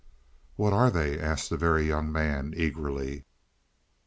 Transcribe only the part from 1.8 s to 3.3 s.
Young Man eagerly.